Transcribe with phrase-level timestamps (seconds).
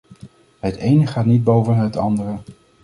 [0.59, 2.37] Het ene gaat niet boven het andere.